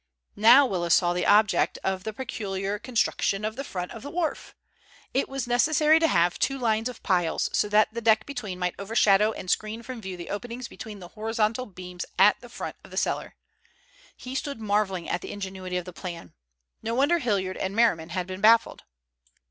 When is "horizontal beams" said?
11.09-12.03